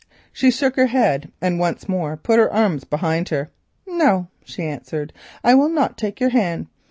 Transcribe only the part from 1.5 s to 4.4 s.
once more put her arms behind her. "No,"